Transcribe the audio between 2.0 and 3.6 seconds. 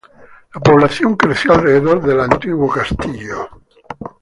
del antiguo castillo.